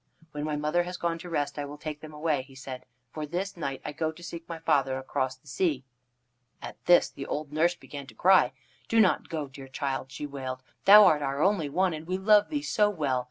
[0.31, 3.23] "When my mother has gone to rest I will take them away," he said, "for
[3.27, 5.83] this night I go to seek my father across the sea."
[6.59, 8.51] At this the old nurse began to cry.
[8.87, 10.63] "Do not go, dear child," she wailed.
[10.85, 13.19] "Thou art our only one, and we love thee so well.